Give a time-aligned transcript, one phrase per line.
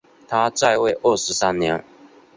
[0.27, 1.83] 他在位二十三年。